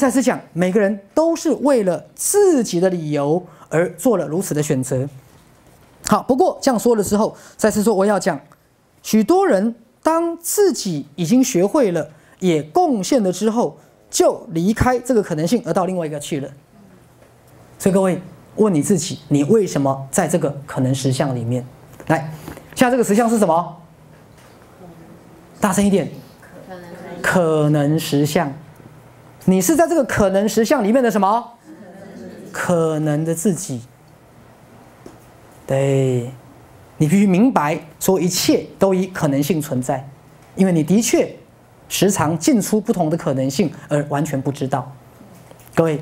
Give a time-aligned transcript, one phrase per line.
[0.00, 5.06] 再次讲，每个人都是为了自己的理由而做了如此的选择。
[6.06, 8.40] 好，不过这样说了之后，再次说我要讲，
[9.02, 12.08] 许多人当自己已经学会了，
[12.38, 13.76] 也贡献了之后，
[14.08, 16.48] 就离开这个可能性，而到另外一个去了。
[17.78, 18.22] 所以各位
[18.56, 21.62] 问你自己，你为什么在这个可能实相里面？
[22.06, 22.32] 来，
[22.74, 23.76] 现在这个实相是什么？
[25.60, 26.10] 大声一点。
[27.20, 28.50] 可能实相。
[29.46, 31.52] 你是在这个可能实相里面的什么？
[32.52, 33.80] 可能的自己。
[35.66, 36.30] 对，
[36.98, 40.08] 你必须明白，说一切都以可能性存在，
[40.56, 41.32] 因为你的确
[41.88, 44.90] 时常进出不同的可能性，而完全不知道。
[45.74, 46.00] 各位，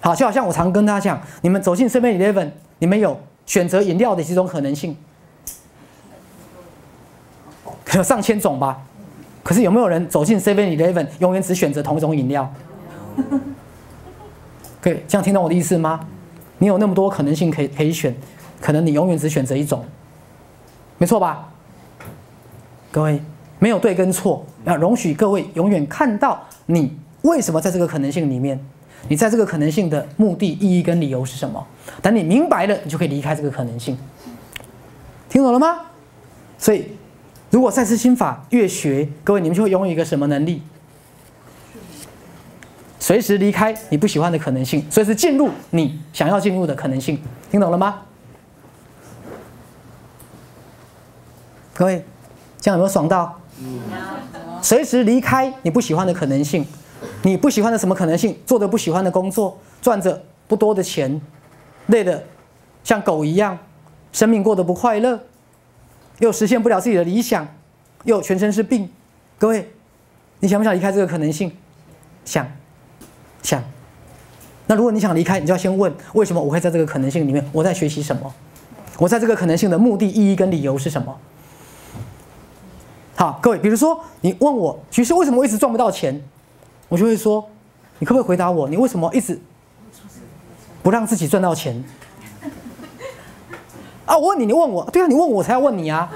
[0.00, 4.96] 好，就好像我常跟大家讲，你们走进 Seven Eleven，你们有选择饮料的几种可能性，
[7.94, 8.82] 有上千种吧？
[9.42, 12.52] 可是有没有人走进 Seven Eleven，永远只选择同一种饮料？
[14.80, 16.00] 可以这样听懂我的意思吗？
[16.58, 18.14] 你有那么多可能性可以可以选，
[18.60, 19.84] 可能你永远只选择一种，
[20.98, 21.48] 没错吧？
[22.90, 23.20] 各位
[23.58, 28.58] 没有对跟错，要容许各位永远看到你为什么在这个可能性里面，
[29.08, 31.66] 你在这个可能性的目的、意义跟理由是什么？
[32.00, 33.98] 等你明白了，你就可以离开这个可能性。
[35.28, 35.78] 听懂了吗？
[36.56, 36.86] 所以，
[37.50, 40.62] 如果赛斯心法越学，各位你们就会拥有一个什么能力？
[43.06, 48.02] 随时离开你不喜欢的可能性，随时进入你想要进入的可能性，听懂了吗？
[51.72, 52.04] 各位，
[52.60, 53.40] 这样有没有爽到？
[54.60, 56.66] 随时离开你不喜欢的可能性，
[57.22, 58.36] 你不喜欢的什么可能性？
[58.44, 61.20] 做着不喜欢的工作，赚着不多的钱，
[61.86, 62.24] 累的
[62.82, 63.56] 像狗一样，
[64.12, 65.20] 生命过得不快乐，
[66.18, 67.46] 又实现不了自己的理想，
[68.02, 68.90] 又全身是病。
[69.38, 69.70] 各位，
[70.40, 71.56] 你想不想离开这个可能性？
[72.24, 72.44] 想。
[73.46, 73.62] 想，
[74.66, 77.48] 那如果你想离开，你就要先问为什么我会在这个可能性里面？
[77.52, 78.34] 我在学习什么？
[78.98, 81.16] 我在这个可能性的目的、意义跟理由是什么？
[83.14, 86.20] 好，各位，比如说你问我，其实为什么我一直赚不到钱？
[86.88, 87.48] 我就会说，
[88.00, 89.40] 你可不可以回答我，你为什么一直
[90.82, 91.84] 不让自己赚到钱？
[94.06, 96.10] 啊，我问你，你问我，对啊，你问我才要问你啊。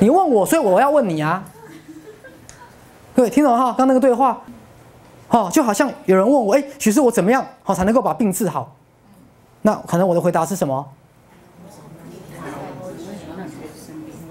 [0.00, 1.44] 你问我，所以我要问你啊。
[3.14, 3.72] 各位听懂哈？
[3.78, 4.42] 刚那个对话。
[5.28, 8.74] 哦，就好像有人问我，哎，许师我怎么样好才能够把病治好？
[9.62, 10.86] 那可能我的回答是什么？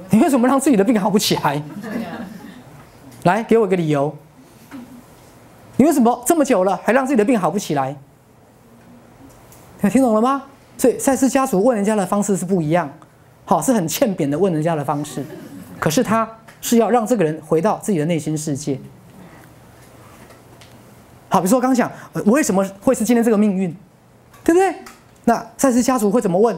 [0.10, 1.62] 你为什么让自己的病好不起来？
[3.24, 4.16] 来，给我一个理由。
[5.76, 7.96] 你为什么这么久了还让自己的病好不起来？
[9.92, 10.44] 听懂了吗？
[10.78, 12.90] 所以赛斯家族问人家的方式是不一样，
[13.46, 15.24] 好，是很欠扁的问人家的方式，
[15.80, 16.28] 可是他
[16.62, 18.80] 是要让这个人回到自己的内心世界。
[21.38, 21.92] 好，比如说刚讲，
[22.26, 23.70] 我为什么会是今天这个命运，
[24.44, 24.74] 对不对？
[25.26, 26.58] 那赛斯家族会怎么问？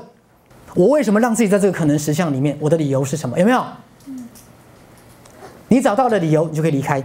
[0.73, 2.57] 我为什么让自己在这个可能实相里面？
[2.62, 3.38] 我的理由是什么？
[3.38, 3.62] 有没有？
[5.68, 7.03] 你找到了理由，你就可以离开。